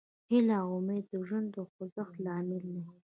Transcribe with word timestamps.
هیله 0.29 0.55
او 0.63 0.69
امید 0.77 1.03
د 1.11 1.15
ژوند 1.27 1.47
د 1.55 1.57
خوځښت 1.71 2.15
لامل 2.25 2.63
دی. 2.75 2.83